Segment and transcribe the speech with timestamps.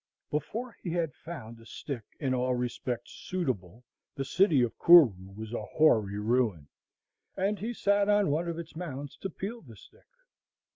[0.31, 3.83] Before he had found a stock in all respects suitable
[4.15, 6.67] the city of Kouroo was a hoary ruin,
[7.37, 10.07] and he sat on one of its mounds to peel the stick.